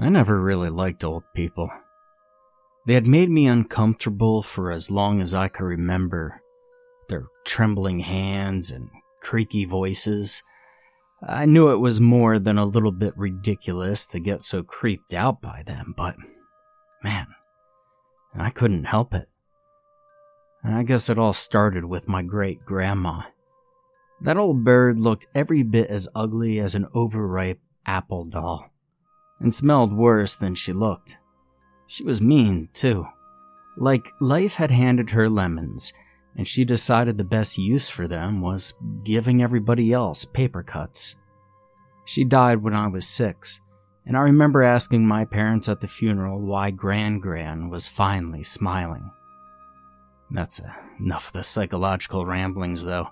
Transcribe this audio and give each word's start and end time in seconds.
I 0.00 0.08
never 0.08 0.40
really 0.40 0.70
liked 0.70 1.04
old 1.04 1.24
people. 1.34 1.70
They 2.86 2.94
had 2.94 3.06
made 3.06 3.28
me 3.28 3.46
uncomfortable 3.46 4.40
for 4.40 4.70
as 4.70 4.90
long 4.90 5.20
as 5.20 5.34
I 5.34 5.48
could 5.48 5.64
remember. 5.64 6.40
Their 7.10 7.26
trembling 7.44 8.00
hands 8.00 8.70
and 8.70 8.88
creaky 9.20 9.66
voices. 9.66 10.42
I 11.22 11.44
knew 11.44 11.70
it 11.70 11.80
was 11.80 12.00
more 12.00 12.38
than 12.38 12.56
a 12.56 12.64
little 12.64 12.92
bit 12.92 13.12
ridiculous 13.14 14.06
to 14.06 14.20
get 14.20 14.42
so 14.42 14.62
creeped 14.62 15.12
out 15.12 15.42
by 15.42 15.64
them, 15.66 15.92
but 15.94 16.16
man, 17.04 17.26
I 18.34 18.48
couldn't 18.48 18.84
help 18.84 19.12
it. 19.12 19.28
I 20.64 20.82
guess 20.82 21.10
it 21.10 21.18
all 21.18 21.34
started 21.34 21.84
with 21.84 22.08
my 22.08 22.22
great 22.22 22.64
grandma. 22.64 23.24
That 24.22 24.38
old 24.38 24.64
bird 24.64 24.98
looked 24.98 25.26
every 25.34 25.62
bit 25.62 25.88
as 25.88 26.08
ugly 26.14 26.58
as 26.58 26.74
an 26.74 26.86
overripe 26.94 27.60
apple 27.84 28.24
doll, 28.24 28.69
and 29.40 29.52
smelled 29.52 29.92
worse 29.92 30.36
than 30.36 30.54
she 30.54 30.72
looked. 30.72 31.18
She 31.86 32.04
was 32.04 32.20
mean, 32.20 32.68
too. 32.72 33.06
Like 33.76 34.12
life 34.20 34.54
had 34.54 34.70
handed 34.70 35.10
her 35.10 35.28
lemons, 35.28 35.92
and 36.36 36.46
she 36.46 36.64
decided 36.64 37.18
the 37.18 37.24
best 37.24 37.58
use 37.58 37.90
for 37.90 38.06
them 38.06 38.40
was 38.40 38.74
giving 39.02 39.42
everybody 39.42 39.92
else 39.92 40.24
paper 40.24 40.62
cuts. 40.62 41.16
She 42.04 42.24
died 42.24 42.62
when 42.62 42.74
I 42.74 42.86
was 42.88 43.06
six, 43.06 43.60
and 44.06 44.16
I 44.16 44.20
remember 44.20 44.62
asking 44.62 45.06
my 45.06 45.24
parents 45.24 45.68
at 45.68 45.80
the 45.80 45.88
funeral 45.88 46.40
why 46.40 46.70
Gran 46.70 47.20
Gran 47.20 47.70
was 47.70 47.88
finally 47.88 48.42
smiling. 48.42 49.10
That's 50.30 50.60
enough 51.00 51.28
of 51.28 51.32
the 51.32 51.44
psychological 51.44 52.24
ramblings, 52.24 52.84
though. 52.84 53.08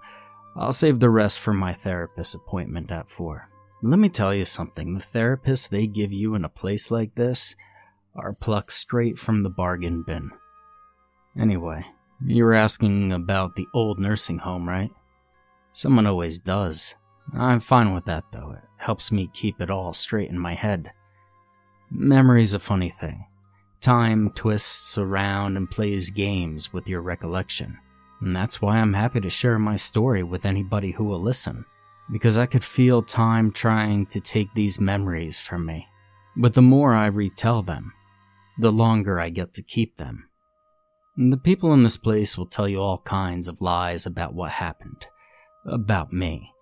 I'll 0.57 0.73
save 0.73 1.01
the 1.01 1.11
rest 1.11 1.39
for 1.39 1.53
my 1.53 1.73
therapist 1.73 2.35
appointment 2.35 2.91
at 2.91 3.11
4. 3.11 3.49
Let 3.83 3.99
me 3.99 4.09
tell 4.09 4.35
you 4.35 4.45
something 4.45 4.95
the 4.95 5.19
therapists 5.19 5.69
they 5.69 5.87
give 5.87 6.13
you 6.13 6.35
in 6.35 6.45
a 6.45 6.49
place 6.49 6.91
like 6.91 7.15
this 7.15 7.55
are 8.17 8.33
plucked 8.33 8.73
straight 8.73 9.19
from 9.19 9.43
the 9.43 9.51
bargain 9.51 10.03
bin. 10.03 10.33
Anyway, 11.39 11.85
you 12.25 12.45
were 12.45 12.55
asking 12.55 13.13
about 13.13 13.55
the 13.55 13.67
old 13.73 14.01
nursing 14.01 14.39
home, 14.39 14.69
right? 14.69 14.91
Someone 15.71 16.07
always 16.07 16.41
does. 16.41 16.97
I'm 17.33 17.61
fine 17.61 17.95
with 17.95 18.07
that, 18.07 18.25
though. 18.33 18.57
It 18.57 18.65
helps 18.79 19.13
me 19.13 19.31
keep 19.33 19.61
it 19.61 19.71
all 19.71 19.93
straight 19.93 20.31
in 20.31 20.39
my 20.39 20.55
head. 20.55 20.91
Memory's 21.91 22.55
a 22.55 22.59
funny 22.59 22.91
thing. 22.91 23.27
Time 23.81 24.31
twists 24.35 24.99
around 24.99 25.57
and 25.57 25.71
plays 25.71 26.11
games 26.11 26.73
with 26.73 26.89
your 26.89 27.01
recollection. 27.01 27.79
And 28.21 28.35
that's 28.35 28.61
why 28.61 28.79
I'm 28.79 28.95
happy 28.95 29.21
to 29.21 29.31
share 29.31 29.59
my 29.59 29.77
story 29.77 30.25
with 30.25 30.45
anybody 30.45 30.91
who 30.91 31.05
will 31.05 31.23
listen, 31.23 31.65
because 32.11 32.39
I 32.39 32.47
could 32.47 32.65
feel 32.65 33.03
time 33.03 33.53
trying 33.53 34.07
to 34.07 34.21
take 34.21 34.53
these 34.55 34.81
memories 34.81 35.41
from 35.41 35.67
me. 35.67 35.87
But 36.37 36.55
the 36.55 36.63
more 36.63 36.95
I 36.95 37.07
retell 37.07 37.63
them, 37.63 37.93
the 38.59 38.73
longer 38.73 39.21
I 39.21 39.29
get 39.29 39.55
to 39.55 39.63
keep 39.63 39.97
them. 39.97 40.29
And 41.17 41.33
the 41.33 41.37
people 41.37 41.73
in 41.73 41.83
this 41.83 41.97
place 41.97 42.39
will 42.39 42.47
tell 42.47 42.69
you 42.69 42.81
all 42.81 42.99
kinds 42.99 43.49
of 43.49 43.61
lies 43.61 44.07
about 44.07 44.35
what 44.35 44.51
happened, 44.51 45.05
about 45.67 46.13
me. 46.13 46.53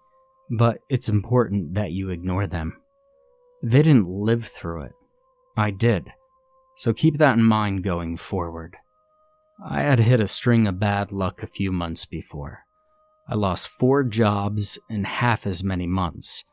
But 0.51 0.79
it's 0.89 1.09
important 1.09 1.75
that 1.75 1.93
you 1.93 2.11
ignore 2.11 2.47
them. 2.47 2.81
They 3.63 3.83
didn't 3.83 4.09
live 4.09 4.47
through 4.47 4.83
it. 4.83 4.93
I 5.57 5.71
did. 5.71 6.13
So 6.77 6.93
keep 6.93 7.19
that 7.19 7.39
in 7.39 7.45
mind 7.45 7.85
going 7.85 8.17
forward. 8.17 8.77
I 9.65 9.83
had 9.83 9.99
hit 9.99 10.21
a 10.21 10.27
string 10.27 10.67
of 10.67 10.79
bad 10.79 11.13
luck 11.13 11.43
a 11.43 11.47
few 11.47 11.73
months 11.73 12.05
before. 12.05 12.66
I 13.29 13.35
lost 13.35 13.69
four 13.69 14.05
jobs 14.05 14.79
in 14.89 15.05
half 15.05 15.47
as 15.47 15.65
many 15.65 15.87
months. 15.87 16.45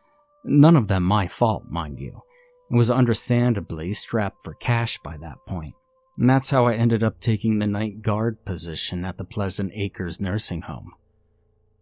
None 0.44 0.76
of 0.76 0.88
them 0.88 1.04
my 1.04 1.28
fault, 1.28 1.66
mind 1.70 2.00
you, 2.00 2.22
and 2.70 2.78
was 2.78 2.90
understandably 2.90 3.94
strapped 3.94 4.44
for 4.44 4.56
cash 4.56 4.98
by 5.00 5.18
that 5.18 5.38
point. 5.48 5.76
And 6.18 6.30
that's 6.30 6.50
how 6.50 6.68
I 6.68 6.76
ended 6.76 7.04
up 7.04 7.20
taking 7.20 7.60
the 7.60 7.68
night 7.68 8.02
guard 8.02 8.44
position 8.46 9.06
at 9.06 9.18
the 9.18 9.24
Pleasant 9.24 9.72
Acres 9.74 10.20
nursing 10.20 10.62
home. 10.62 10.94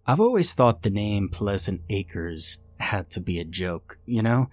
I've 0.05 0.19
always 0.19 0.53
thought 0.53 0.83
the 0.83 0.89
name 0.89 1.29
Pleasant 1.29 1.81
Acres 1.89 2.59
had 2.79 3.09
to 3.11 3.21
be 3.21 3.39
a 3.39 3.45
joke, 3.45 3.97
you 4.05 4.21
know? 4.21 4.49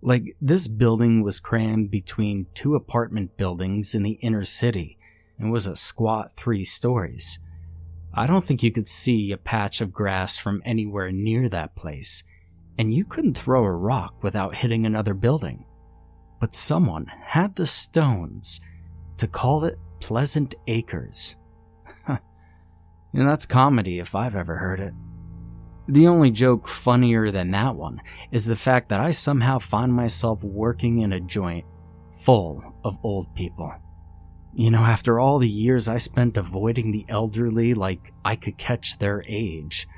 Like, 0.00 0.36
this 0.40 0.68
building 0.68 1.22
was 1.22 1.40
crammed 1.40 1.90
between 1.90 2.46
two 2.54 2.74
apartment 2.74 3.36
buildings 3.36 3.94
in 3.94 4.02
the 4.02 4.18
inner 4.22 4.44
city 4.44 4.98
and 5.38 5.52
was 5.52 5.66
a 5.66 5.76
squat 5.76 6.32
three 6.36 6.64
stories. 6.64 7.38
I 8.14 8.26
don't 8.26 8.44
think 8.44 8.62
you 8.62 8.72
could 8.72 8.86
see 8.86 9.32
a 9.32 9.38
patch 9.38 9.80
of 9.80 9.92
grass 9.92 10.36
from 10.36 10.62
anywhere 10.64 11.10
near 11.10 11.48
that 11.48 11.74
place, 11.74 12.24
and 12.78 12.92
you 12.92 13.04
couldn't 13.04 13.38
throw 13.38 13.64
a 13.64 13.72
rock 13.72 14.22
without 14.22 14.54
hitting 14.54 14.84
another 14.84 15.14
building. 15.14 15.64
But 16.38 16.54
someone 16.54 17.06
had 17.06 17.56
the 17.56 17.66
stones 17.66 18.60
to 19.18 19.26
call 19.26 19.64
it 19.64 19.78
Pleasant 20.00 20.54
Acres. 20.66 21.36
and 22.06 22.18
that's 23.14 23.46
comedy 23.46 23.98
if 23.98 24.14
I've 24.14 24.36
ever 24.36 24.56
heard 24.56 24.80
it. 24.80 24.92
The 25.88 26.06
only 26.06 26.30
joke 26.30 26.68
funnier 26.68 27.30
than 27.30 27.50
that 27.52 27.74
one 27.74 28.00
is 28.30 28.44
the 28.44 28.56
fact 28.56 28.90
that 28.90 29.00
I 29.00 29.10
somehow 29.10 29.58
find 29.58 29.92
myself 29.92 30.42
working 30.42 30.98
in 30.98 31.12
a 31.12 31.20
joint 31.20 31.64
full 32.20 32.62
of 32.84 32.96
old 33.02 33.34
people. 33.34 33.72
You 34.54 34.70
know, 34.70 34.82
after 34.82 35.18
all 35.18 35.38
the 35.38 35.48
years 35.48 35.88
I 35.88 35.96
spent 35.96 36.36
avoiding 36.36 36.92
the 36.92 37.06
elderly 37.08 37.72
like 37.72 38.12
I 38.24 38.36
could 38.36 38.58
catch 38.58 38.98
their 38.98 39.24
age, 39.26 39.88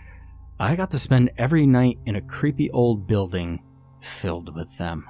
I 0.60 0.76
got 0.76 0.92
to 0.92 0.98
spend 0.98 1.32
every 1.36 1.66
night 1.66 1.98
in 2.06 2.14
a 2.14 2.20
creepy 2.20 2.70
old 2.70 3.08
building 3.08 3.64
filled 4.00 4.54
with 4.54 4.78
them. 4.78 5.06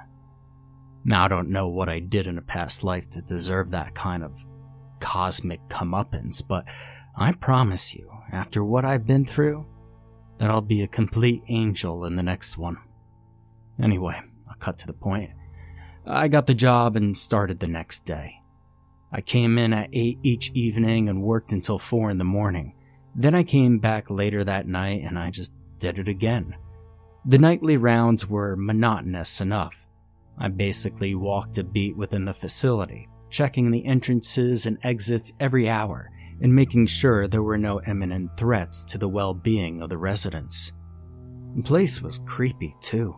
Now, 1.03 1.25
I 1.25 1.27
don't 1.27 1.49
know 1.49 1.67
what 1.67 1.89
I 1.89 1.99
did 1.99 2.25
in 2.25 2.39
a 2.39 2.41
past 2.41 2.83
life 2.83 3.07
to 3.11 3.21
deserve 3.21 3.69
that 3.71 3.93
kind 3.93 4.23
of 4.23 4.43
cosmic 4.99 5.61
comeuppance, 5.69 6.41
but 6.45 6.67
I 7.15 7.33
promise 7.33 7.93
you, 7.93 8.11
after 8.31 8.63
what 8.63 8.85
I've 8.85 9.05
been 9.05 9.25
through, 9.25 9.67
that 10.39 10.49
I'll 10.49 10.61
be 10.61 10.81
a 10.81 10.87
complete 10.87 11.43
angel 11.47 12.05
in 12.05 12.15
the 12.15 12.23
next 12.23 12.57
one. 12.57 12.77
Anyway, 13.79 14.19
I'll 14.49 14.55
cut 14.55 14.79
to 14.79 14.87
the 14.87 14.93
point. 14.93 15.29
I 16.07 16.27
got 16.27 16.47
the 16.47 16.55
job 16.55 16.95
and 16.95 17.15
started 17.15 17.59
the 17.59 17.67
next 17.67 18.05
day. 18.05 18.41
I 19.11 19.21
came 19.21 19.57
in 19.57 19.73
at 19.73 19.89
8 19.93 20.19
each 20.23 20.51
evening 20.51 21.09
and 21.09 21.21
worked 21.21 21.51
until 21.51 21.79
4 21.79 22.09
in 22.09 22.17
the 22.17 22.23
morning. 22.23 22.73
Then 23.15 23.33
I 23.35 23.43
came 23.43 23.79
back 23.79 24.09
later 24.09 24.43
that 24.43 24.67
night 24.67 25.03
and 25.03 25.17
I 25.17 25.31
just 25.31 25.53
did 25.79 25.99
it 25.99 26.07
again. 26.07 26.55
The 27.25 27.37
nightly 27.37 27.77
rounds 27.77 28.27
were 28.27 28.55
monotonous 28.55 29.41
enough. 29.41 29.87
I 30.37 30.49
basically 30.49 31.15
walked 31.15 31.57
a 31.57 31.63
beat 31.63 31.95
within 31.95 32.25
the 32.25 32.33
facility, 32.33 33.07
checking 33.29 33.71
the 33.71 33.85
entrances 33.85 34.65
and 34.65 34.77
exits 34.83 35.33
every 35.39 35.69
hour 35.69 36.11
and 36.41 36.53
making 36.53 36.85
sure 36.87 37.27
there 37.27 37.41
were 37.41 37.57
no 37.57 37.81
imminent 37.87 38.37
threats 38.37 38.83
to 38.85 38.97
the 38.97 39.07
well 39.07 39.33
being 39.33 39.81
of 39.81 39.89
the 39.89 39.97
residents. 39.97 40.73
The 41.55 41.63
place 41.63 42.01
was 42.01 42.19
creepy, 42.25 42.75
too. 42.81 43.15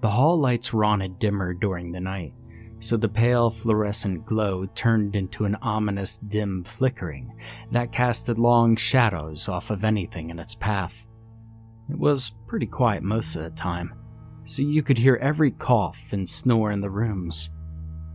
The 0.00 0.10
hall 0.10 0.38
lights 0.38 0.72
were 0.72 0.84
on 0.84 1.02
a 1.02 1.08
dimmer 1.08 1.52
during 1.52 1.90
the 1.90 2.00
night, 2.00 2.32
so 2.80 2.96
the 2.96 3.08
pale 3.08 3.50
fluorescent 3.50 4.24
glow 4.24 4.66
turned 4.74 5.14
into 5.14 5.44
an 5.44 5.56
ominous 5.62 6.16
dim 6.16 6.64
flickering 6.64 7.32
that 7.70 7.92
casted 7.92 8.38
long 8.38 8.74
shadows 8.74 9.48
off 9.48 9.70
of 9.70 9.84
anything 9.84 10.30
in 10.30 10.38
its 10.38 10.54
path. 10.54 11.06
It 11.90 11.98
was 11.98 12.32
pretty 12.46 12.66
quiet 12.66 13.02
most 13.02 13.36
of 13.36 13.42
the 13.42 13.50
time, 13.50 13.94
so 14.44 14.62
you 14.62 14.82
could 14.82 14.98
hear 14.98 15.16
every 15.16 15.50
cough 15.50 16.00
and 16.12 16.28
snore 16.28 16.72
in 16.72 16.80
the 16.80 16.90
rooms. 16.90 17.50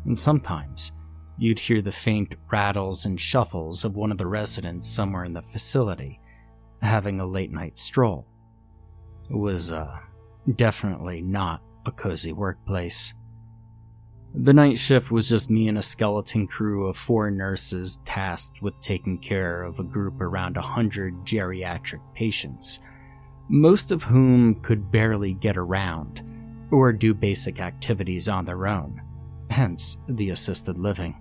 And 0.05 0.17
sometimes, 0.17 0.91
you'd 1.37 1.59
hear 1.59 1.81
the 1.81 1.91
faint 1.91 2.35
rattles 2.51 3.05
and 3.05 3.19
shuffles 3.19 3.85
of 3.85 3.95
one 3.95 4.11
of 4.11 4.17
the 4.17 4.27
residents 4.27 4.87
somewhere 4.87 5.25
in 5.25 5.33
the 5.33 5.41
facility, 5.41 6.19
having 6.81 7.19
a 7.19 7.25
late 7.25 7.51
night 7.51 7.77
stroll. 7.77 8.25
It 9.29 9.35
was, 9.35 9.71
uh, 9.71 9.99
definitely 10.55 11.21
not 11.21 11.61
a 11.85 11.91
cozy 11.91 12.33
workplace. 12.33 13.13
The 14.37 14.53
night 14.53 14.77
shift 14.77 15.11
was 15.11 15.29
just 15.29 15.49
me 15.49 15.69
and 15.69 15.77
a 15.77 15.81
skeleton 15.81 16.45
crew 16.45 16.87
of 16.87 16.97
four 16.97 17.31
nurses 17.31 18.01
tasked 18.03 18.61
with 18.61 18.77
taking 18.81 19.17
care 19.17 19.63
of 19.63 19.79
a 19.79 19.83
group 19.83 20.19
around 20.19 20.57
a 20.57 20.61
hundred 20.61 21.23
geriatric 21.23 22.01
patients, 22.13 22.81
most 23.47 23.91
of 23.91 24.03
whom 24.03 24.55
could 24.55 24.91
barely 24.91 25.33
get 25.33 25.55
around 25.55 26.21
or 26.69 26.91
do 26.91 27.13
basic 27.13 27.61
activities 27.61 28.27
on 28.27 28.43
their 28.43 28.67
own, 28.67 29.01
hence 29.49 30.01
the 30.09 30.31
assisted 30.31 30.77
living. 30.77 31.15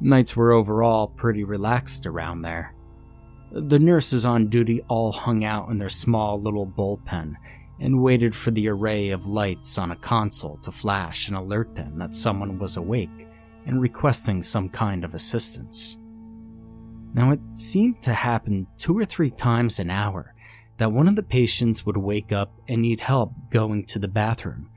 Nights 0.00 0.34
were 0.34 0.52
overall 0.52 1.08
pretty 1.08 1.44
relaxed 1.44 2.06
around 2.06 2.40
there. 2.40 2.74
The 3.52 3.78
nurses 3.78 4.24
on 4.24 4.48
duty 4.48 4.80
all 4.88 5.12
hung 5.12 5.44
out 5.44 5.68
in 5.68 5.76
their 5.76 5.90
small 5.90 6.40
little 6.40 6.66
bullpen 6.66 7.36
and 7.80 8.02
waited 8.02 8.34
for 8.34 8.50
the 8.50 8.68
array 8.68 9.10
of 9.10 9.26
lights 9.26 9.78
on 9.78 9.90
a 9.90 9.96
console 9.96 10.56
to 10.58 10.72
flash 10.72 11.28
and 11.28 11.36
alert 11.36 11.74
them 11.74 11.98
that 11.98 12.14
someone 12.14 12.58
was 12.58 12.76
awake 12.76 13.28
and 13.66 13.80
requesting 13.80 14.42
some 14.42 14.68
kind 14.68 15.04
of 15.04 15.14
assistance. 15.14 15.98
Now, 17.14 17.32
it 17.32 17.40
seemed 17.54 18.02
to 18.02 18.12
happen 18.12 18.66
two 18.76 18.98
or 18.98 19.04
three 19.04 19.30
times 19.30 19.78
an 19.78 19.90
hour 19.90 20.34
that 20.78 20.92
one 20.92 21.08
of 21.08 21.16
the 21.16 21.22
patients 21.22 21.86
would 21.86 21.96
wake 21.96 22.32
up 22.32 22.52
and 22.68 22.82
need 22.82 23.00
help 23.00 23.32
going 23.50 23.84
to 23.86 23.98
the 23.98 24.08
bathroom, 24.08 24.70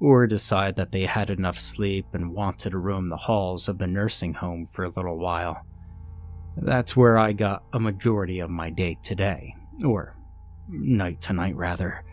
or 0.00 0.26
decide 0.26 0.76
that 0.76 0.90
they 0.90 1.04
had 1.04 1.30
enough 1.30 1.58
sleep 1.58 2.06
and 2.12 2.32
wanted 2.32 2.70
to 2.70 2.78
roam 2.78 3.08
the 3.08 3.16
halls 3.16 3.68
of 3.68 3.78
the 3.78 3.86
nursing 3.86 4.34
home 4.34 4.66
for 4.72 4.84
a 4.84 4.88
little 4.88 5.18
while. 5.18 5.60
That's 6.56 6.96
where 6.96 7.18
I 7.18 7.32
got 7.32 7.62
a 7.72 7.78
majority 7.78 8.40
of 8.40 8.50
my 8.50 8.70
day 8.70 8.98
today, 9.02 9.54
or 9.84 10.16
night 10.68 11.20
to 11.22 11.32
night 11.32 11.56
rather. 11.56 12.04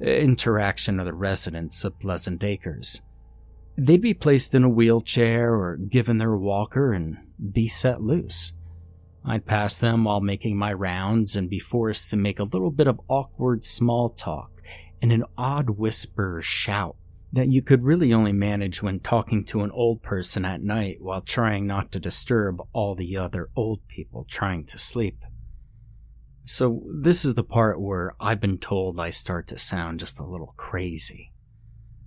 Uh, 0.00 0.04
interaction 0.04 1.00
of 1.00 1.06
the 1.06 1.12
residents 1.12 1.84
of 1.84 1.98
Pleasant 1.98 2.44
Acres. 2.44 3.02
They'd 3.76 4.00
be 4.00 4.14
placed 4.14 4.54
in 4.54 4.62
a 4.62 4.68
wheelchair 4.68 5.52
or 5.52 5.76
given 5.76 6.18
their 6.18 6.36
walker 6.36 6.92
and 6.92 7.18
be 7.52 7.66
set 7.66 8.00
loose. 8.00 8.52
I'd 9.24 9.44
pass 9.44 9.76
them 9.76 10.04
while 10.04 10.20
making 10.20 10.56
my 10.56 10.72
rounds 10.72 11.34
and 11.34 11.50
be 11.50 11.58
forced 11.58 12.10
to 12.10 12.16
make 12.16 12.38
a 12.38 12.44
little 12.44 12.70
bit 12.70 12.86
of 12.86 13.00
awkward 13.08 13.64
small 13.64 14.10
talk 14.10 14.62
and 15.02 15.10
an 15.10 15.24
odd 15.36 15.70
whisper 15.70 16.38
or 16.38 16.42
shout 16.42 16.96
that 17.32 17.48
you 17.48 17.60
could 17.60 17.82
really 17.82 18.12
only 18.12 18.32
manage 18.32 18.82
when 18.82 19.00
talking 19.00 19.44
to 19.44 19.62
an 19.62 19.70
old 19.72 20.02
person 20.02 20.44
at 20.44 20.62
night 20.62 20.98
while 21.00 21.20
trying 21.20 21.66
not 21.66 21.90
to 21.92 21.98
disturb 21.98 22.62
all 22.72 22.94
the 22.94 23.16
other 23.16 23.48
old 23.56 23.80
people 23.88 24.24
trying 24.28 24.64
to 24.64 24.78
sleep. 24.78 25.24
So, 26.50 26.82
this 26.90 27.26
is 27.26 27.34
the 27.34 27.44
part 27.44 27.78
where 27.78 28.14
I've 28.18 28.40
been 28.40 28.56
told 28.56 28.98
I 28.98 29.10
start 29.10 29.48
to 29.48 29.58
sound 29.58 30.00
just 30.00 30.18
a 30.18 30.24
little 30.24 30.54
crazy. 30.56 31.34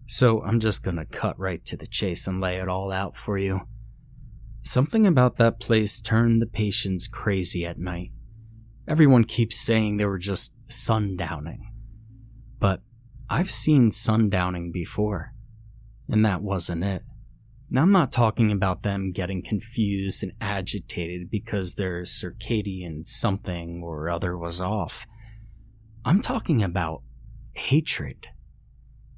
So, 0.08 0.42
I'm 0.42 0.60
just 0.60 0.82
gonna 0.84 1.06
cut 1.06 1.38
right 1.38 1.64
to 1.68 1.78
the 1.78 1.86
chase 1.86 2.26
and 2.26 2.42
lay 2.42 2.56
it 2.56 2.68
all 2.68 2.92
out 2.92 3.16
for 3.16 3.38
you. 3.38 3.62
Something 4.64 5.06
about 5.06 5.38
that 5.38 5.60
place 5.60 6.02
turned 6.02 6.42
the 6.42 6.48
patients 6.48 7.08
crazy 7.08 7.68
at 7.68 7.78
night. 7.78 8.14
Everyone 8.88 9.26
keeps 9.26 9.60
saying 9.60 9.98
they 9.98 10.06
were 10.06 10.18
just 10.18 10.56
sundowning. 10.68 11.60
But 12.58 12.82
I've 13.30 13.52
seen 13.52 13.92
sundowning 13.92 14.74
before, 14.74 15.36
and 16.10 16.26
that 16.26 16.42
wasn't 16.42 16.84
it. 16.84 17.04
Now, 17.74 17.84
I'm 17.84 17.92
not 17.94 18.12
talking 18.12 18.52
about 18.52 18.84
them 18.84 19.14
getting 19.14 19.42
confused 19.42 20.24
and 20.24 20.34
agitated 20.42 21.32
because 21.32 21.76
their 21.76 22.02
circadian 22.02 23.08
something 23.08 23.82
or 23.82 24.10
other 24.10 24.38
was 24.38 24.60
off. 24.60 25.08
I'm 26.04 26.22
talking 26.22 26.62
about 26.62 27.04
hatred. 27.54 28.28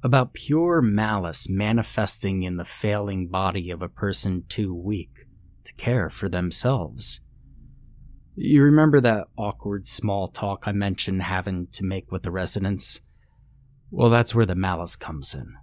About 0.04 0.34
pure 0.34 0.80
malice 0.80 1.48
manifesting 1.48 2.44
in 2.44 2.56
the 2.56 2.64
failing 2.64 3.26
body 3.26 3.70
of 3.70 3.82
a 3.82 3.88
person 3.88 4.44
too 4.48 4.72
weak 4.72 5.26
to 5.64 5.74
care 5.74 6.08
for 6.08 6.28
themselves. 6.28 7.22
You 8.36 8.62
remember 8.62 9.00
that 9.00 9.26
awkward 9.36 9.84
small 9.84 10.28
talk 10.28 10.64
I 10.66 10.72
mentioned 10.72 11.22
having 11.22 11.66
to 11.72 11.84
make 11.84 12.12
with 12.12 12.22
the 12.22 12.30
residents? 12.30 13.00
Well, 13.90 14.10
that's 14.10 14.32
where 14.32 14.46
the 14.46 14.54
malice 14.54 14.94
comes 14.94 15.34
in. 15.34 15.54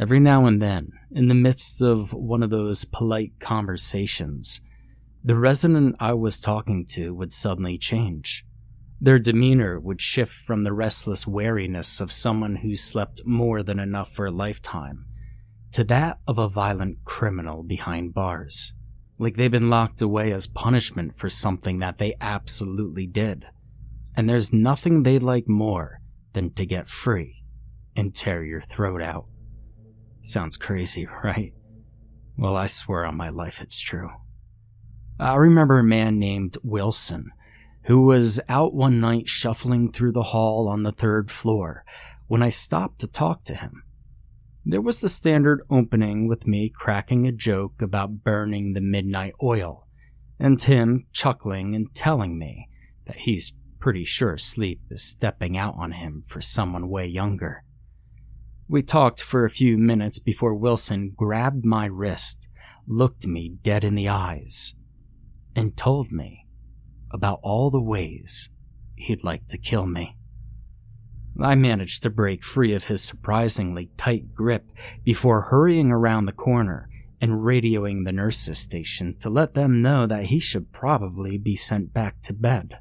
Every 0.00 0.20
now 0.20 0.46
and 0.46 0.62
then, 0.62 0.92
in 1.10 1.26
the 1.26 1.34
midst 1.34 1.82
of 1.82 2.12
one 2.12 2.44
of 2.44 2.50
those 2.50 2.84
polite 2.84 3.32
conversations, 3.40 4.60
the 5.24 5.34
resident 5.34 5.96
I 5.98 6.12
was 6.12 6.40
talking 6.40 6.86
to 6.90 7.12
would 7.14 7.32
suddenly 7.32 7.78
change. 7.78 8.46
Their 9.00 9.18
demeanor 9.18 9.80
would 9.80 10.00
shift 10.00 10.34
from 10.34 10.62
the 10.62 10.72
restless 10.72 11.26
wariness 11.26 12.00
of 12.00 12.12
someone 12.12 12.56
who 12.56 12.76
slept 12.76 13.22
more 13.26 13.64
than 13.64 13.80
enough 13.80 14.12
for 14.12 14.26
a 14.26 14.30
lifetime 14.30 15.04
to 15.72 15.82
that 15.84 16.18
of 16.28 16.38
a 16.38 16.48
violent 16.48 17.04
criminal 17.04 17.64
behind 17.64 18.14
bars. 18.14 18.72
Like 19.18 19.36
they've 19.36 19.50
been 19.50 19.68
locked 19.68 20.00
away 20.00 20.32
as 20.32 20.46
punishment 20.46 21.16
for 21.16 21.28
something 21.28 21.80
that 21.80 21.98
they 21.98 22.14
absolutely 22.20 23.06
did. 23.06 23.46
And 24.16 24.28
there's 24.28 24.52
nothing 24.52 25.02
they 25.02 25.18
like 25.18 25.48
more 25.48 26.00
than 26.34 26.52
to 26.54 26.64
get 26.64 26.88
free 26.88 27.42
and 27.96 28.14
tear 28.14 28.44
your 28.44 28.60
throat 28.60 29.02
out. 29.02 29.26
Sounds 30.22 30.56
crazy, 30.56 31.06
right? 31.24 31.52
Well, 32.36 32.56
I 32.56 32.66
swear 32.66 33.04
on 33.04 33.16
my 33.16 33.30
life 33.30 33.60
it's 33.60 33.80
true. 33.80 34.10
I 35.18 35.34
remember 35.34 35.80
a 35.80 35.84
man 35.84 36.18
named 36.18 36.56
Wilson 36.62 37.32
who 37.88 38.02
was 38.02 38.38
out 38.48 38.74
one 38.74 39.00
night 39.00 39.26
shuffling 39.26 39.90
through 39.90 40.12
the 40.12 40.22
hall 40.22 40.68
on 40.68 40.82
the 40.82 40.92
third 40.92 41.30
floor 41.30 41.84
when 42.26 42.42
I 42.42 42.50
stopped 42.50 43.00
to 43.00 43.06
talk 43.08 43.44
to 43.44 43.54
him. 43.54 43.82
There 44.64 44.82
was 44.82 45.00
the 45.00 45.08
standard 45.08 45.62
opening 45.70 46.28
with 46.28 46.46
me 46.46 46.68
cracking 46.68 47.26
a 47.26 47.32
joke 47.32 47.80
about 47.80 48.22
burning 48.22 48.74
the 48.74 48.82
midnight 48.82 49.32
oil, 49.42 49.86
and 50.38 50.60
him 50.60 51.06
chuckling 51.12 51.74
and 51.74 51.92
telling 51.94 52.38
me 52.38 52.68
that 53.06 53.16
he's 53.16 53.54
pretty 53.80 54.04
sure 54.04 54.36
sleep 54.36 54.82
is 54.90 55.02
stepping 55.02 55.56
out 55.56 55.74
on 55.78 55.92
him 55.92 56.24
for 56.26 56.42
someone 56.42 56.90
way 56.90 57.06
younger. 57.06 57.64
We 58.70 58.82
talked 58.82 59.22
for 59.22 59.46
a 59.46 59.50
few 59.50 59.78
minutes 59.78 60.18
before 60.18 60.54
Wilson 60.54 61.14
grabbed 61.16 61.64
my 61.64 61.86
wrist, 61.86 62.50
looked 62.86 63.26
me 63.26 63.56
dead 63.62 63.82
in 63.82 63.94
the 63.94 64.10
eyes, 64.10 64.74
and 65.56 65.74
told 65.74 66.12
me 66.12 66.46
about 67.10 67.40
all 67.42 67.70
the 67.70 67.80
ways 67.80 68.50
he'd 68.94 69.24
like 69.24 69.46
to 69.48 69.56
kill 69.56 69.86
me. 69.86 70.18
I 71.40 71.54
managed 71.54 72.02
to 72.02 72.10
break 72.10 72.44
free 72.44 72.74
of 72.74 72.84
his 72.84 73.02
surprisingly 73.02 73.90
tight 73.96 74.34
grip 74.34 74.70
before 75.02 75.40
hurrying 75.40 75.90
around 75.90 76.26
the 76.26 76.32
corner 76.32 76.90
and 77.22 77.40
radioing 77.40 78.04
the 78.04 78.12
nurse's 78.12 78.58
station 78.58 79.16
to 79.20 79.30
let 79.30 79.54
them 79.54 79.80
know 79.80 80.06
that 80.06 80.24
he 80.24 80.38
should 80.38 80.72
probably 80.72 81.38
be 81.38 81.56
sent 81.56 81.94
back 81.94 82.20
to 82.22 82.34
bed. 82.34 82.80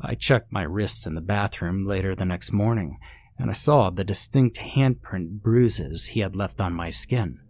I 0.00 0.16
checked 0.16 0.50
my 0.50 0.62
wrist 0.62 1.06
in 1.06 1.14
the 1.14 1.20
bathroom 1.20 1.86
later 1.86 2.16
the 2.16 2.24
next 2.24 2.52
morning 2.52 2.98
and 3.42 3.50
I 3.50 3.54
saw 3.54 3.90
the 3.90 4.04
distinct 4.04 4.60
handprint 4.60 5.42
bruises 5.42 6.06
he 6.06 6.20
had 6.20 6.36
left 6.36 6.60
on 6.60 6.74
my 6.74 6.90
skin. 6.90 7.40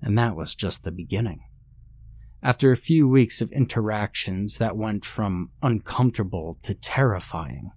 And 0.00 0.16
that 0.16 0.34
was 0.34 0.54
just 0.54 0.84
the 0.84 0.90
beginning. 0.90 1.42
After 2.42 2.72
a 2.72 2.78
few 2.78 3.06
weeks 3.06 3.42
of 3.42 3.52
interactions 3.52 4.56
that 4.56 4.74
went 4.74 5.04
from 5.04 5.50
uncomfortable 5.62 6.58
to 6.62 6.74
terrifying, 6.74 7.72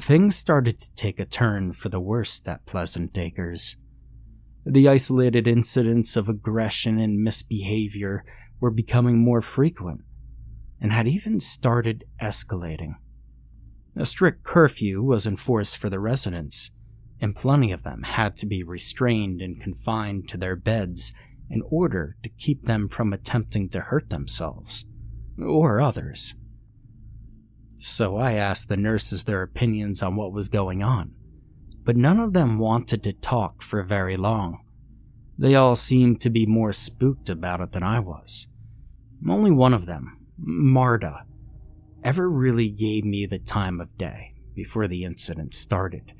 things 0.00 0.36
started 0.36 0.78
to 0.78 0.94
take 0.94 1.20
a 1.20 1.26
turn 1.26 1.74
for 1.74 1.90
the 1.90 2.00
worse 2.00 2.40
at 2.48 2.64
Pleasant 2.64 3.18
Acres. 3.18 3.76
The 4.64 4.88
isolated 4.88 5.46
incidents 5.46 6.16
of 6.16 6.30
aggression 6.30 6.98
and 6.98 7.22
misbehavior 7.22 8.24
were 8.58 8.70
becoming 8.70 9.22
more 9.22 9.42
frequent 9.42 10.00
and 10.80 10.92
had 10.92 11.08
even 11.08 11.40
started 11.40 12.04
escalating. 12.22 12.94
A 13.96 14.04
strict 14.04 14.42
curfew 14.42 15.02
was 15.02 15.26
enforced 15.26 15.76
for 15.76 15.88
the 15.88 16.00
residents, 16.00 16.72
and 17.20 17.36
plenty 17.36 17.70
of 17.70 17.84
them 17.84 18.02
had 18.02 18.36
to 18.38 18.46
be 18.46 18.62
restrained 18.62 19.40
and 19.40 19.60
confined 19.60 20.28
to 20.28 20.36
their 20.36 20.56
beds 20.56 21.12
in 21.48 21.62
order 21.70 22.16
to 22.22 22.28
keep 22.28 22.64
them 22.64 22.88
from 22.88 23.12
attempting 23.12 23.68
to 23.68 23.80
hurt 23.80 24.10
themselves 24.10 24.86
or 25.38 25.80
others. 25.80 26.34
So 27.76 28.16
I 28.16 28.32
asked 28.32 28.68
the 28.68 28.76
nurses 28.76 29.24
their 29.24 29.42
opinions 29.42 30.02
on 30.02 30.16
what 30.16 30.32
was 30.32 30.48
going 30.48 30.82
on, 30.82 31.12
but 31.84 31.96
none 31.96 32.18
of 32.18 32.32
them 32.32 32.58
wanted 32.58 33.02
to 33.04 33.12
talk 33.12 33.62
for 33.62 33.82
very 33.82 34.16
long. 34.16 34.60
They 35.38 35.54
all 35.54 35.74
seemed 35.74 36.20
to 36.20 36.30
be 36.30 36.46
more 36.46 36.72
spooked 36.72 37.28
about 37.28 37.60
it 37.60 37.72
than 37.72 37.82
I 37.82 38.00
was. 38.00 38.48
Only 39.28 39.50
one 39.50 39.74
of 39.74 39.86
them, 39.86 40.18
Marta, 40.38 41.24
ever 42.04 42.30
really 42.30 42.68
gave 42.68 43.04
me 43.04 43.26
the 43.26 43.38
time 43.38 43.80
of 43.80 43.96
day 43.98 44.34
before 44.54 44.86
the 44.86 45.04
incident 45.04 45.54
started. 45.54 46.12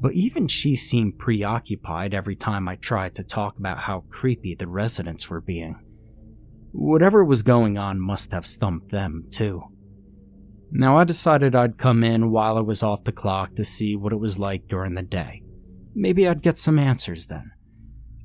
But 0.00 0.12
even 0.12 0.46
she 0.46 0.76
seemed 0.76 1.18
preoccupied 1.18 2.14
every 2.14 2.36
time 2.36 2.68
I 2.68 2.76
tried 2.76 3.14
to 3.16 3.24
talk 3.24 3.58
about 3.58 3.78
how 3.78 4.04
creepy 4.08 4.54
the 4.54 4.68
residents 4.68 5.28
were 5.28 5.40
being. 5.40 5.78
Whatever 6.72 7.24
was 7.24 7.42
going 7.42 7.78
on 7.78 7.98
must 8.00 8.30
have 8.32 8.46
stumped 8.46 8.90
them, 8.90 9.26
too. 9.30 9.64
Now, 10.70 10.98
I 10.98 11.04
decided 11.04 11.54
I'd 11.54 11.78
come 11.78 12.04
in 12.04 12.30
while 12.30 12.58
I 12.58 12.60
was 12.60 12.82
off 12.82 13.04
the 13.04 13.12
clock 13.12 13.54
to 13.54 13.64
see 13.64 13.96
what 13.96 14.12
it 14.12 14.20
was 14.20 14.38
like 14.38 14.68
during 14.68 14.94
the 14.94 15.02
day. 15.02 15.42
Maybe 15.94 16.28
I'd 16.28 16.42
get 16.42 16.58
some 16.58 16.78
answers 16.78 17.26
then. 17.26 17.52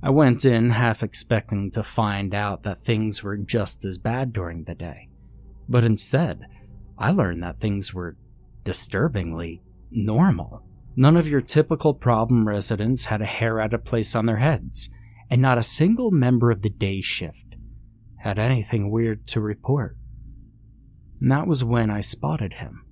I 0.04 0.10
went 0.10 0.44
in 0.44 0.72
half 0.72 1.04
expecting 1.04 1.72
to 1.72 1.84
find 1.84 2.34
out 2.34 2.64
that 2.64 2.84
things 2.84 3.24
were 3.24 3.38
just 3.38 3.86
as 3.86 3.98
bad 3.98 4.34
during 4.34 4.64
the 4.64 4.76
day. 4.76 5.08
But 5.70 5.84
instead, 5.84 6.48
I 7.02 7.10
learned 7.10 7.42
that 7.42 7.60
things 7.60 7.96
were 7.96 8.16
disturbingly 8.64 9.64
normal. 9.90 10.62
None 10.96 11.18
of 11.18 11.28
your 11.28 11.42
typical 11.42 11.96
problem 11.96 12.48
residents 12.48 13.06
had 13.06 13.24
a 13.24 13.26
hair 13.26 13.60
out 13.60 13.74
of 13.74 13.84
place 13.84 14.14
on 14.14 14.28
their 14.28 14.38
heads, 14.38 14.92
and 15.28 15.42
not 15.42 15.58
a 15.58 15.64
single 15.64 16.12
member 16.12 16.52
of 16.52 16.62
the 16.62 16.70
day 16.70 17.02
shift 17.02 17.56
had 18.18 18.38
anything 18.38 18.92
weird 18.92 19.26
to 19.30 19.42
report. 19.42 19.98
And 21.20 21.32
that 21.32 21.48
was 21.48 21.64
when 21.64 21.90
I 21.90 22.02
spotted 22.02 22.54
him 22.54 22.86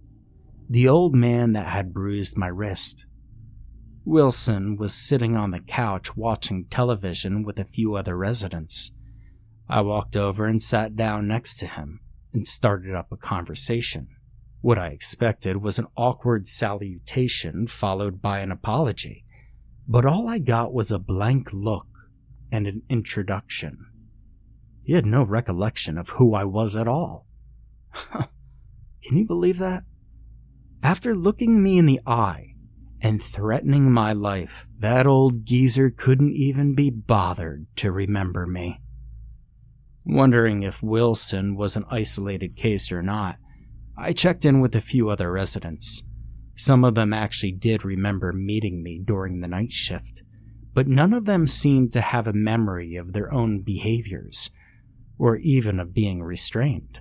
the 0.68 0.88
old 0.88 1.13
man 1.13 1.54
that 1.54 1.68
had 1.68 1.94
bruised 1.94 2.36
my 2.38 2.48
wrist. 2.48 3.06
Wilson 4.06 4.75
was 4.75 4.94
sitting 4.94 5.36
on 5.36 5.51
the 5.51 5.60
couch 5.60 6.16
watching 6.16 6.66
television 6.66 7.44
with 7.44 7.60
a 7.60 7.66
few 7.66 7.96
other 7.96 8.18
residents. 8.18 8.92
I 9.68 9.82
walked 9.82 10.18
over 10.18 10.46
and 10.46 10.62
sat 10.62 10.96
down 10.96 11.28
next 11.28 11.58
to 11.58 11.68
him 11.68 12.00
and 12.33 12.48
started 12.48 12.95
up 12.95 13.12
a 13.12 13.17
conversation. 13.17 14.07
What 14.62 14.77
I 14.77 14.88
expected 14.88 15.57
was 15.57 15.79
an 15.79 15.88
awkward 15.95 16.45
salutation 16.45 17.67
followed 17.67 18.21
by 18.21 18.39
an 18.39 18.51
apology. 18.51 19.25
But 19.88 20.05
all 20.05 20.27
I 20.27 20.39
got 20.39 20.74
was 20.74 20.91
a 20.91 21.00
blank 21.00 21.50
look 21.53 21.88
and 22.51 22.67
an 22.67 22.83
introduction. 22.89 23.86
He 24.83 24.93
had 24.93 25.05
no 25.05 25.24
recollection 25.24 25.98
of 25.98 26.09
who 26.09 26.33
I 26.33 26.43
was 26.43 26.75
at 26.75 26.88
all. 26.88 27.25
Can 29.03 29.17
you 29.17 29.25
believe 29.25 29.59
that? 29.59 29.83
After 30.83 31.15
looking 31.15 31.62
me 31.62 31.77
in 31.77 31.86
the 31.86 32.01
eye 32.05 32.55
and 33.01 33.21
threatening 33.21 33.91
my 33.91 34.13
life, 34.13 34.67
that 34.77 35.07
old 35.07 35.45
geezer 35.45 35.89
couldn't 35.89 36.33
even 36.33 36.75
be 36.75 36.89
bothered 36.89 37.67
to 37.77 37.91
remember 37.91 38.45
me. 38.45 38.81
Wondering 40.06 40.63
if 40.63 40.82
Wilson 40.82 41.56
was 41.56 41.75
an 41.75 41.86
isolated 41.89 42.56
case 42.56 42.91
or 42.91 43.01
not, 43.01 43.38
I 43.98 44.13
checked 44.13 44.46
in 44.46 44.62
with 44.62 44.75
a 44.75 44.82
few 44.82 45.10
other 45.10 45.32
residents. 45.32 46.03
Some 46.56 46.84
of 46.84 46.96
them 46.96 47.13
actually 47.13 47.51
did 47.51 47.86
remember 47.86 48.34
meeting 48.34 48.82
me 48.82 49.00
during 49.03 49.39
the 49.39 49.48
night 49.48 49.74
shift, 49.74 50.24
but 50.74 50.88
none 50.88 51.13
of 51.13 51.25
them 51.25 51.48
seemed 51.48 51.94
to 51.94 52.01
have 52.01 52.27
a 52.27 52.34
memory 52.34 52.96
of 52.96 53.13
their 53.13 53.34
own 53.34 53.62
behaviors, 53.62 54.50
or 55.18 55.38
even 55.38 55.79
of 55.79 55.94
being 55.94 56.24
restrained. 56.24 57.00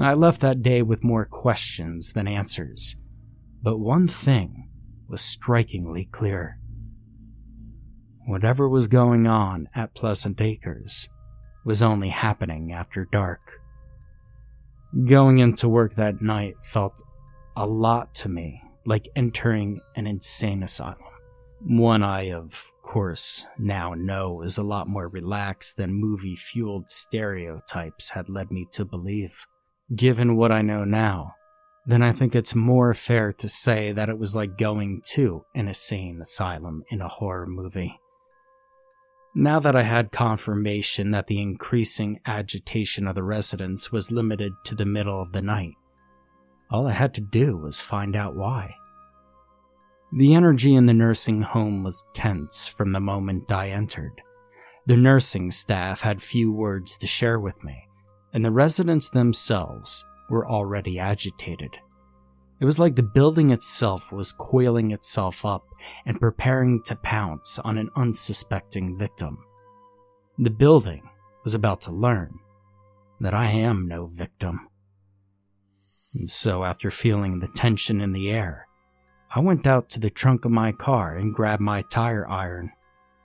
I 0.00 0.14
left 0.14 0.40
that 0.40 0.62
day 0.62 0.82
with 0.82 1.04
more 1.04 1.24
questions 1.24 2.12
than 2.12 2.26
answers, 2.26 2.96
but 3.62 3.78
one 3.78 4.08
thing 4.08 4.68
was 5.08 5.20
strikingly 5.20 6.06
clear. 6.06 6.58
Whatever 8.26 8.68
was 8.68 8.86
going 8.86 9.26
on 9.26 9.68
at 9.74 9.94
Pleasant 9.94 10.40
Acres 10.40 11.08
was 11.64 11.82
only 11.82 12.08
happening 12.08 12.72
after 12.72 13.06
dark. 13.10 13.60
Going 15.06 15.38
into 15.38 15.68
work 15.68 15.96
that 15.96 16.22
night 16.22 16.54
felt 16.62 17.02
a 17.56 17.66
lot 17.66 18.14
to 18.16 18.28
me 18.28 18.62
like 18.86 19.08
entering 19.16 19.80
an 19.96 20.06
insane 20.06 20.62
asylum. 20.62 20.98
One 21.60 22.02
I, 22.02 22.32
of 22.32 22.70
course, 22.82 23.46
now 23.58 23.94
know 23.94 24.42
is 24.42 24.58
a 24.58 24.62
lot 24.62 24.88
more 24.88 25.08
relaxed 25.08 25.76
than 25.76 25.94
movie 25.94 26.36
fueled 26.36 26.90
stereotypes 26.90 28.10
had 28.10 28.28
led 28.28 28.50
me 28.50 28.66
to 28.72 28.84
believe. 28.84 29.46
Given 29.94 30.36
what 30.36 30.52
I 30.52 30.62
know 30.62 30.84
now, 30.84 31.34
then 31.86 32.02
I 32.02 32.12
think 32.12 32.34
it's 32.34 32.54
more 32.54 32.92
fair 32.94 33.32
to 33.34 33.48
say 33.48 33.92
that 33.92 34.08
it 34.08 34.18
was 34.18 34.36
like 34.36 34.58
going 34.58 35.02
to 35.12 35.44
an 35.54 35.68
insane 35.68 36.20
asylum 36.20 36.84
in 36.90 37.00
a 37.00 37.08
horror 37.08 37.46
movie. 37.46 37.98
Now 39.36 39.58
that 39.60 39.74
I 39.74 39.82
had 39.82 40.12
confirmation 40.12 41.10
that 41.10 41.26
the 41.26 41.42
increasing 41.42 42.20
agitation 42.24 43.08
of 43.08 43.16
the 43.16 43.24
residents 43.24 43.90
was 43.90 44.12
limited 44.12 44.52
to 44.66 44.76
the 44.76 44.86
middle 44.86 45.20
of 45.20 45.32
the 45.32 45.42
night, 45.42 45.74
all 46.70 46.86
I 46.86 46.92
had 46.92 47.14
to 47.14 47.20
do 47.20 47.56
was 47.56 47.80
find 47.80 48.14
out 48.14 48.36
why. 48.36 48.76
The 50.12 50.34
energy 50.34 50.76
in 50.76 50.86
the 50.86 50.94
nursing 50.94 51.42
home 51.42 51.82
was 51.82 52.04
tense 52.14 52.68
from 52.68 52.92
the 52.92 53.00
moment 53.00 53.50
I 53.50 53.70
entered. 53.70 54.22
The 54.86 54.96
nursing 54.96 55.50
staff 55.50 56.02
had 56.02 56.22
few 56.22 56.52
words 56.52 56.96
to 56.98 57.08
share 57.08 57.40
with 57.40 57.64
me, 57.64 57.88
and 58.32 58.44
the 58.44 58.52
residents 58.52 59.08
themselves 59.08 60.04
were 60.30 60.46
already 60.48 61.00
agitated. 61.00 61.76
It 62.64 62.72
was 62.72 62.78
like 62.78 62.96
the 62.96 63.02
building 63.02 63.50
itself 63.50 64.10
was 64.10 64.32
coiling 64.32 64.92
itself 64.92 65.44
up 65.44 65.66
and 66.06 66.18
preparing 66.18 66.82
to 66.84 66.96
pounce 66.96 67.58
on 67.58 67.76
an 67.76 67.90
unsuspecting 67.94 68.96
victim. 68.96 69.44
The 70.38 70.48
building 70.48 71.02
was 71.42 71.54
about 71.54 71.82
to 71.82 71.92
learn 71.92 72.38
that 73.20 73.34
I 73.34 73.50
am 73.50 73.86
no 73.86 74.06
victim. 74.06 74.66
And 76.14 76.30
so, 76.30 76.64
after 76.64 76.90
feeling 76.90 77.38
the 77.38 77.48
tension 77.48 78.00
in 78.00 78.12
the 78.12 78.30
air, 78.30 78.66
I 79.34 79.40
went 79.40 79.66
out 79.66 79.90
to 79.90 80.00
the 80.00 80.08
trunk 80.08 80.46
of 80.46 80.50
my 80.50 80.72
car 80.72 81.18
and 81.18 81.34
grabbed 81.34 81.60
my 81.60 81.82
tire 81.82 82.26
iron, 82.26 82.72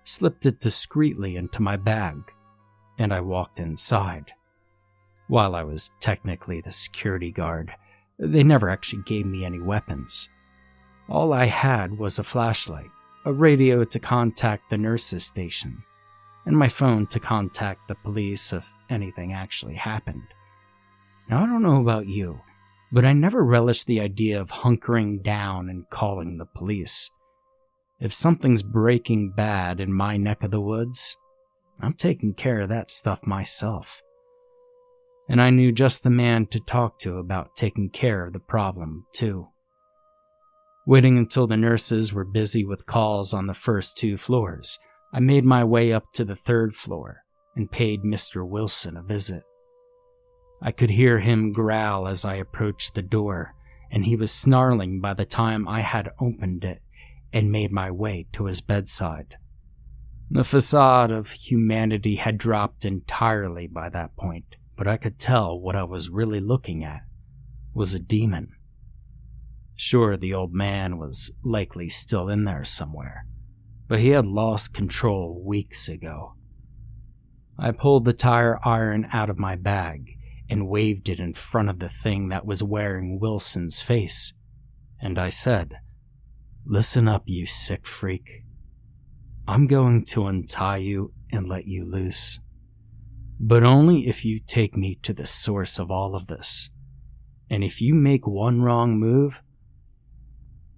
slipped 0.03 0.47
it 0.47 0.59
discreetly 0.59 1.37
into 1.37 1.61
my 1.61 1.77
bag, 1.77 2.33
and 2.97 3.13
I 3.13 3.21
walked 3.21 3.61
inside. 3.61 4.33
While 5.29 5.55
I 5.55 5.63
was 5.63 5.91
technically 6.01 6.59
the 6.59 6.73
security 6.73 7.31
guard, 7.31 7.73
they 8.19 8.43
never 8.43 8.69
actually 8.69 9.01
gave 9.03 9.25
me 9.25 9.45
any 9.45 9.59
weapons. 9.59 10.29
All 11.07 11.33
I 11.33 11.45
had 11.45 11.97
was 11.97 12.19
a 12.19 12.23
flashlight, 12.23 12.89
a 13.25 13.33
radio 13.33 13.83
to 13.85 13.99
contact 13.99 14.69
the 14.69 14.77
nurse's 14.77 15.25
station, 15.25 15.83
and 16.45 16.57
my 16.57 16.67
phone 16.67 17.07
to 17.07 17.19
contact 17.19 17.87
the 17.87 17.95
police 17.95 18.53
if 18.53 18.67
anything 18.89 19.33
actually 19.33 19.75
happened. 19.75 20.27
Now, 21.29 21.43
I 21.43 21.45
don't 21.45 21.63
know 21.63 21.79
about 21.79 22.07
you, 22.07 22.41
but 22.91 23.05
I 23.05 23.13
never 23.13 23.43
relished 23.43 23.87
the 23.87 24.01
idea 24.01 24.41
of 24.41 24.49
hunkering 24.49 25.23
down 25.23 25.69
and 25.69 25.89
calling 25.89 26.37
the 26.37 26.45
police. 26.45 27.09
If 27.99 28.13
something's 28.13 28.63
breaking 28.63 29.31
bad 29.31 29.79
in 29.79 29.93
my 29.93 30.17
neck 30.17 30.43
of 30.43 30.51
the 30.51 30.61
woods, 30.61 31.17
I'm 31.81 31.93
taking 31.93 32.33
care 32.33 32.61
of 32.61 32.69
that 32.69 32.91
stuff 32.91 33.25
myself. 33.25 34.01
And 35.29 35.41
I 35.41 35.51
knew 35.51 35.71
just 35.71 36.03
the 36.03 36.09
man 36.09 36.47
to 36.47 36.59
talk 36.59 36.97
to 36.99 37.17
about 37.17 37.55
taking 37.55 37.89
care 37.89 38.25
of 38.25 38.33
the 38.33 38.39
problem, 38.39 39.05
too. 39.13 39.49
Waiting 40.87 41.19
until 41.19 41.45
the 41.45 41.55
nurses 41.55 42.11
were 42.11 42.25
busy 42.25 42.65
with 42.65 42.87
calls 42.87 43.31
on 43.31 43.45
the 43.45 43.53
first 43.53 43.95
two 43.95 44.17
floors, 44.17 44.79
I 45.13 45.19
made 45.19 45.45
my 45.45 45.63
way 45.63 45.93
up 45.93 46.11
to 46.13 46.25
the 46.25 46.35
third 46.35 46.75
floor 46.75 47.23
and 47.55 47.71
paid 47.71 48.01
Mr. 48.01 48.47
Wilson 48.47 48.97
a 48.97 49.03
visit. 49.03 49.43
I 50.61 50.71
could 50.71 50.89
hear 50.89 51.19
him 51.19 51.51
growl 51.51 52.07
as 52.07 52.25
I 52.25 52.35
approached 52.35 52.95
the 52.95 53.01
door, 53.03 53.53
and 53.91 54.05
he 54.05 54.15
was 54.15 54.31
snarling 54.31 54.99
by 54.99 55.13
the 55.13 55.25
time 55.25 55.67
I 55.67 55.81
had 55.81 56.09
opened 56.19 56.63
it 56.63 56.81
and 57.31 57.51
made 57.51 57.71
my 57.71 57.91
way 57.91 58.27
to 58.33 58.45
his 58.45 58.61
bedside. 58.61 59.35
The 60.31 60.43
facade 60.43 61.11
of 61.11 61.31
humanity 61.31 62.15
had 62.15 62.37
dropped 62.37 62.85
entirely 62.85 63.67
by 63.67 63.89
that 63.89 64.15
point, 64.15 64.55
but 64.79 64.87
I 64.87 64.95
could 64.95 65.19
tell 65.19 65.59
what 65.59 65.75
I 65.75 65.83
was 65.83 66.09
really 66.09 66.39
looking 66.39 66.85
at 66.85 67.01
was 67.73 67.93
a 67.93 67.99
demon. 67.99 68.55
Sure, 69.75 70.15
the 70.15 70.33
old 70.33 70.53
man 70.53 70.97
was 70.97 71.31
likely 71.43 71.89
still 71.89 72.29
in 72.29 72.45
there 72.45 72.63
somewhere, 72.63 73.25
but 73.89 73.99
he 73.99 74.11
had 74.11 74.25
lost 74.25 74.73
control 74.73 75.43
weeks 75.45 75.89
ago. 75.89 76.35
I 77.57 77.71
pulled 77.71 78.05
the 78.05 78.13
tire 78.13 78.57
iron 78.65 79.09
out 79.11 79.29
of 79.29 79.37
my 79.37 79.57
bag 79.57 80.15
and 80.49 80.69
waved 80.69 81.09
it 81.09 81.19
in 81.19 81.33
front 81.33 81.69
of 81.69 81.79
the 81.79 81.89
thing 81.89 82.29
that 82.29 82.45
was 82.45 82.63
wearing 82.63 83.19
Wilson's 83.19 83.81
face. 83.81 84.33
And 85.01 85.19
I 85.19 85.27
said, 85.27 85.73
Listen 86.65 87.09
up, 87.09 87.23
you 87.25 87.45
sick 87.45 87.85
freak. 87.85 88.45
I'm 89.45 89.67
going 89.67 90.05
to 90.11 90.27
untie 90.27 90.77
you 90.77 91.11
and 91.33 91.49
let 91.49 91.65
you 91.65 91.83
loose. 91.83 92.39
But 93.39 93.63
only 93.63 94.07
if 94.07 94.25
you 94.25 94.39
take 94.39 94.75
me 94.75 94.99
to 95.03 95.13
the 95.13 95.25
source 95.25 95.79
of 95.79 95.89
all 95.89 96.15
of 96.15 96.27
this. 96.27 96.69
And 97.49 97.63
if 97.63 97.81
you 97.81 97.95
make 97.95 98.27
one 98.27 98.61
wrong 98.61 98.99
move, 98.99 99.41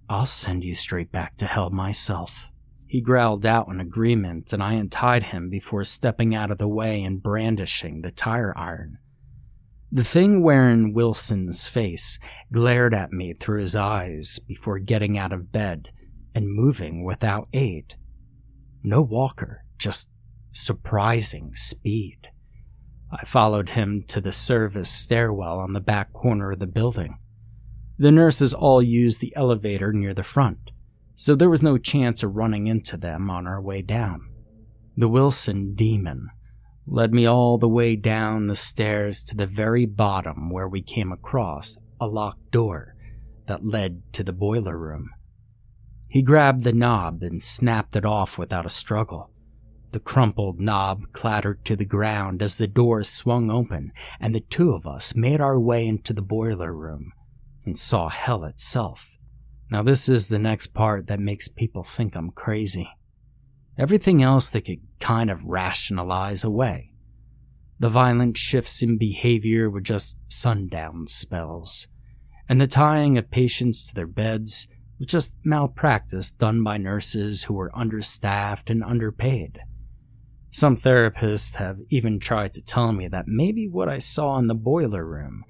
I'll 0.08 0.26
send 0.26 0.62
you 0.62 0.74
straight 0.74 1.10
back 1.10 1.36
to 1.38 1.46
hell 1.46 1.70
myself. 1.70 2.48
He 2.86 3.00
growled 3.00 3.46
out 3.46 3.68
in 3.68 3.80
agreement, 3.80 4.52
and 4.52 4.62
I 4.62 4.74
untied 4.74 5.24
him 5.24 5.48
before 5.48 5.84
stepping 5.84 6.34
out 6.34 6.50
of 6.50 6.58
the 6.58 6.68
way 6.68 7.02
and 7.02 7.22
brandishing 7.22 8.02
the 8.02 8.10
tire 8.10 8.56
iron. 8.56 8.98
The 9.90 10.04
thing 10.04 10.42
wearing 10.42 10.94
Wilson's 10.94 11.66
face 11.66 12.18
glared 12.52 12.94
at 12.94 13.12
me 13.12 13.34
through 13.34 13.60
his 13.60 13.74
eyes 13.74 14.38
before 14.46 14.78
getting 14.78 15.18
out 15.18 15.32
of 15.32 15.52
bed 15.52 15.88
and 16.34 16.54
moving 16.54 17.04
without 17.04 17.48
aid. 17.52 17.94
No 18.82 19.02
walker, 19.02 19.64
just 19.78 20.10
surprising 20.52 21.54
speed. 21.54 22.28
I 23.12 23.24
followed 23.26 23.70
him 23.70 24.04
to 24.08 24.20
the 24.22 24.32
service 24.32 24.88
stairwell 24.88 25.58
on 25.58 25.74
the 25.74 25.80
back 25.80 26.12
corner 26.12 26.52
of 26.52 26.60
the 26.60 26.66
building. 26.66 27.18
The 27.98 28.10
nurses 28.10 28.54
all 28.54 28.82
used 28.82 29.20
the 29.20 29.36
elevator 29.36 29.92
near 29.92 30.14
the 30.14 30.22
front, 30.22 30.70
so 31.14 31.34
there 31.34 31.50
was 31.50 31.62
no 31.62 31.76
chance 31.76 32.22
of 32.22 32.36
running 32.36 32.66
into 32.66 32.96
them 32.96 33.30
on 33.30 33.46
our 33.46 33.60
way 33.60 33.82
down. 33.82 34.28
The 34.96 35.08
Wilson 35.08 35.74
demon 35.74 36.30
led 36.86 37.12
me 37.12 37.26
all 37.26 37.58
the 37.58 37.68
way 37.68 37.96
down 37.96 38.46
the 38.46 38.56
stairs 38.56 39.22
to 39.24 39.36
the 39.36 39.46
very 39.46 39.84
bottom 39.86 40.50
where 40.50 40.68
we 40.68 40.82
came 40.82 41.12
across 41.12 41.78
a 42.00 42.06
locked 42.06 42.50
door 42.50 42.94
that 43.46 43.64
led 43.64 44.02
to 44.14 44.24
the 44.24 44.32
boiler 44.32 44.76
room. 44.76 45.10
He 46.08 46.22
grabbed 46.22 46.64
the 46.64 46.72
knob 46.72 47.22
and 47.22 47.42
snapped 47.42 47.94
it 47.94 48.04
off 48.04 48.38
without 48.38 48.66
a 48.66 48.70
struggle. 48.70 49.31
The 49.92 50.00
crumpled 50.00 50.58
knob 50.58 51.12
clattered 51.12 51.66
to 51.66 51.76
the 51.76 51.84
ground 51.84 52.40
as 52.40 52.56
the 52.56 52.66
door 52.66 53.04
swung 53.04 53.50
open, 53.50 53.92
and 54.18 54.34
the 54.34 54.40
two 54.40 54.72
of 54.72 54.86
us 54.86 55.14
made 55.14 55.38
our 55.38 55.60
way 55.60 55.86
into 55.86 56.14
the 56.14 56.22
boiler 56.22 56.72
room 56.72 57.12
and 57.66 57.76
saw 57.76 58.08
hell 58.08 58.44
itself. 58.44 59.10
Now, 59.70 59.82
this 59.82 60.08
is 60.08 60.28
the 60.28 60.38
next 60.38 60.68
part 60.68 61.08
that 61.08 61.20
makes 61.20 61.48
people 61.48 61.84
think 61.84 62.16
I'm 62.16 62.30
crazy. 62.30 62.88
Everything 63.78 64.22
else 64.22 64.48
they 64.48 64.62
could 64.62 64.80
kind 64.98 65.30
of 65.30 65.44
rationalize 65.44 66.42
away. 66.42 66.92
The 67.78 67.90
violent 67.90 68.38
shifts 68.38 68.80
in 68.80 68.96
behavior 68.96 69.68
were 69.68 69.80
just 69.82 70.16
sundown 70.28 71.06
spells, 71.06 71.86
and 72.48 72.58
the 72.58 72.66
tying 72.66 73.18
of 73.18 73.30
patients 73.30 73.88
to 73.88 73.94
their 73.94 74.06
beds 74.06 74.68
was 74.98 75.08
just 75.08 75.36
malpractice 75.44 76.30
done 76.30 76.62
by 76.62 76.78
nurses 76.78 77.44
who 77.44 77.54
were 77.54 77.76
understaffed 77.76 78.70
and 78.70 78.82
underpaid. 78.82 79.60
Some 80.54 80.76
therapists 80.76 81.54
have 81.54 81.78
even 81.88 82.20
tried 82.20 82.52
to 82.54 82.62
tell 82.62 82.92
me 82.92 83.08
that 83.08 83.26
maybe 83.26 83.66
what 83.66 83.88
I 83.88 83.96
saw 83.96 84.38
in 84.38 84.48
the 84.48 84.54
boiler 84.54 85.02
room 85.02 85.44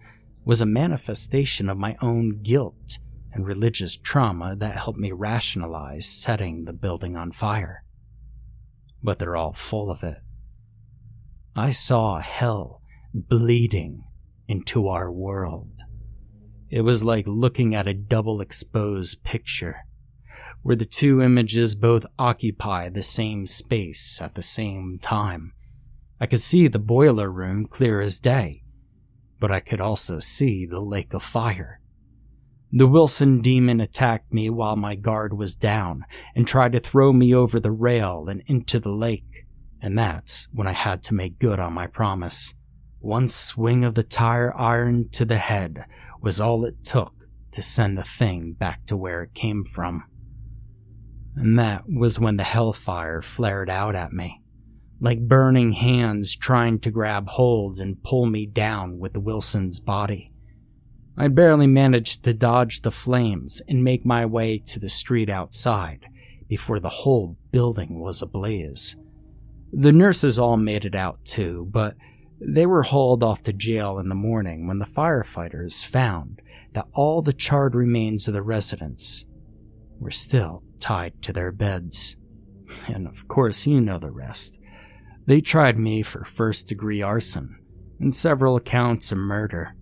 was 0.45 0.61
a 0.61 0.67
manifestation 0.67 1.69
of 1.69 1.77
my 1.77 1.97
own 2.01 2.41
guilt 2.41 2.99
and 3.33 3.45
religious 3.45 3.97
trauma 3.97 4.55
that 4.55 4.77
helped 4.77 5.01
me 5.01 5.11
rationalize 5.11 6.07
setting 6.07 6.67
the 6.67 6.73
building 6.73 7.17
on 7.17 7.33
fire. 7.33 7.83
But 9.03 9.19
they're 9.19 9.37
all 9.37 9.55
full 9.55 9.91
of 9.91 10.05
it. 10.05 10.19
I 11.57 11.71
saw 11.71 12.21
hell 12.21 12.81
bleeding 13.13 14.05
into 14.47 14.87
our 14.87 15.11
world. 15.11 15.81
It 16.71 16.83
was 16.83 17.03
like 17.03 17.27
looking 17.27 17.75
at 17.75 17.89
a 17.89 17.93
double 17.93 18.41
exposed 18.41 19.25
picture, 19.25 19.79
where 20.63 20.77
the 20.77 20.85
two 20.85 21.21
images 21.21 21.75
both 21.75 22.07
occupy 22.19 22.89
the 22.89 23.03
same 23.03 23.47
space 23.47 24.21
at 24.21 24.35
the 24.35 24.43
same 24.43 24.99
time. 25.01 25.53
I 26.21 26.27
could 26.27 26.41
see 26.41 26.69
the 26.69 26.79
boiler 26.79 27.31
room 27.31 27.67
clear 27.67 28.01
as 28.01 28.21
day, 28.21 28.63
but 29.41 29.51
I 29.51 29.61
could 29.61 29.81
also 29.81 30.21
see 30.21 30.67
the 30.67 30.81
lake 30.81 31.15
of 31.15 31.23
fire. 31.23 31.81
The 32.71 32.87
Wilson 32.87 33.43
demon 33.43 33.81
attacked 33.81 34.33
me 34.33 34.49
while 34.49 34.77
my 34.77 34.95
guard 34.95 35.37
was 35.37 35.57
down 35.57 36.07
and 36.35 36.47
tried 36.47 36.73
to 36.73 36.81
throw 36.81 37.13
me 37.13 37.35
over 37.35 37.61
the 37.61 37.73
rail 37.73 38.29
and 38.29 38.43
into 38.47 38.79
the 38.79 38.93
lake, 38.93 39.47
and 39.83 39.99
that's 39.99 40.49
when 40.53 40.67
I 40.67 40.73
had 40.73 41.03
to 41.05 41.15
make 41.15 41.39
good 41.39 41.59
on 41.59 41.75
my 41.75 41.87
promise. 41.87 42.55
One 43.01 43.27
swing 43.27 43.85
of 43.85 43.95
the 43.95 44.05
tire 44.05 44.57
iron 44.57 45.09
to 45.11 45.25
the 45.25 45.37
head 45.37 45.85
was 46.21 46.41
all 46.41 46.65
it 46.65 46.85
took 46.85 47.13
to 47.51 47.61
send 47.61 47.99
the 47.99 48.05
thing 48.05 48.53
back 48.53 48.87
to 48.87 48.97
where 48.97 49.25
it 49.25 49.35
came 49.35 49.65
from. 49.65 50.05
And 51.37 51.59
that 51.59 51.85
was 51.89 52.19
when 52.19 52.37
the 52.37 52.45
hellfire 52.45 53.23
flared 53.23 53.71
out 53.71 53.95
at 53.95 54.13
me, 54.13 54.41
like 55.01 55.27
burning 55.27 55.73
hands 55.73 56.37
trying 56.37 56.79
to 56.81 56.91
grab 56.91 57.29
holds 57.29 57.81
and 57.81 58.03
pull 58.03 58.27
me 58.27 58.47
down 58.47 58.99
with 58.99 59.17
Wilson's 59.17 59.81
body. 59.81 60.33
I 61.17 61.29
barely 61.29 61.67
managed 61.67 62.25
to 62.25 62.35
dodge 62.35 62.81
the 62.81 62.91
flames 62.91 63.61
and 63.69 63.85
make 63.85 64.05
my 64.05 64.27
way 64.27 64.59
to 64.67 64.79
the 64.79 64.89
street 64.89 65.29
outside 65.29 66.07
before 66.49 66.81
the 66.81 66.89
whole 66.89 67.37
building 67.51 67.99
was 67.99 68.23
ablaze. 68.23 68.97
The 69.73 69.93
nurses 69.93 70.39
all 70.39 70.57
made 70.57 70.85
it 70.85 70.95
out 70.95 71.25
too, 71.25 71.67
but 71.71 71.97
they 72.41 72.67
were 72.67 72.83
hauled 72.83 73.23
off 73.23 73.43
to 73.45 73.53
jail 73.53 73.99
in 73.99 74.09
the 74.09 74.15
morning 74.15 74.67
when 74.67 74.79
the 74.79 74.87
firefighters 74.87 75.85
found 75.85 76.43
that 76.73 76.89
all 76.93 77.23
the 77.23 77.33
charred 77.33 77.75
remains 77.75 78.27
of 78.27 78.35
the 78.35 78.43
residents 78.43 79.27
were 79.99 80.11
still 80.11 80.63
tied 80.83 81.23
to 81.23 81.33
their 81.33 81.53
beds. 81.53 82.17
And 82.89 83.07
of 83.07 83.29
course, 83.29 83.67
you 83.67 83.81
know 83.81 83.99
the 83.99 84.11
rest. 84.11 84.61
They 85.27 85.41
tried 85.41 85.79
me 85.79 86.03
for 86.03 86.25
first 86.25 86.69
degree 86.69 87.01
arson 87.01 87.59
and 88.01 88.13
several 88.13 88.59
counts 88.61 89.13
of 89.13 89.19
murder. 89.19 89.75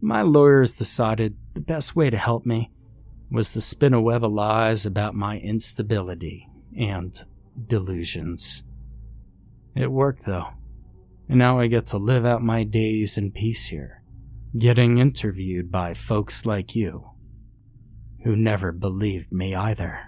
My 0.00 0.22
lawyers 0.22 0.72
decided 0.72 1.36
the 1.54 1.60
best 1.60 1.96
way 1.96 2.10
to 2.10 2.16
help 2.16 2.46
me 2.46 2.70
was 3.30 3.52
to 3.52 3.60
spin 3.60 3.94
a 3.94 4.00
web 4.00 4.24
of 4.24 4.32
lies 4.32 4.86
about 4.86 5.14
my 5.14 5.38
instability 5.38 6.48
and 6.78 7.12
delusions. 7.66 8.62
It 9.74 9.90
worked 9.90 10.24
though 10.24 10.48
and 11.28 11.38
now 11.38 11.60
I 11.60 11.66
get 11.66 11.86
to 11.86 11.98
live 11.98 12.24
out 12.24 12.42
my 12.42 12.64
days 12.64 13.18
in 13.18 13.30
peace 13.32 13.66
here, 13.66 14.02
getting 14.58 14.98
interviewed 14.98 15.70
by 15.70 15.92
folks 15.92 16.46
like 16.46 16.74
you, 16.74 17.10
who 18.24 18.34
never 18.34 18.72
believed 18.72 19.30
me 19.30 19.54
either. 19.54 20.00